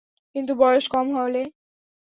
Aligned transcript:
কিন্তু 0.35 0.51
বয়স 0.55 0.85
কম 0.87 1.07
হলে? 1.17 1.41